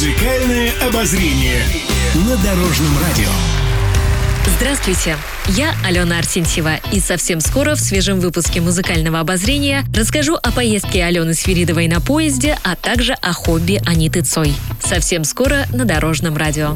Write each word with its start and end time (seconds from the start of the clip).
Музыкальное 0.00 0.72
обозрение 0.88 1.62
на 2.14 2.34
Дорожном 2.38 2.90
радио. 3.02 3.28
Здравствуйте, 4.56 5.18
я 5.48 5.74
Алена 5.84 6.16
Арсентьева, 6.16 6.76
и 6.90 7.00
совсем 7.00 7.42
скоро 7.42 7.74
в 7.74 7.80
свежем 7.80 8.18
выпуске 8.18 8.62
музыкального 8.62 9.20
обозрения 9.20 9.84
расскажу 9.94 10.36
о 10.36 10.52
поездке 10.52 11.04
Алены 11.04 11.34
Свиридовой 11.34 11.86
на 11.86 12.00
поезде, 12.00 12.56
а 12.64 12.76
также 12.76 13.12
о 13.12 13.34
хобби 13.34 13.78
Аниты 13.84 14.22
Цой. 14.22 14.54
Совсем 14.82 15.22
скоро 15.22 15.66
на 15.70 15.84
Дорожном 15.84 16.34
радио. 16.34 16.74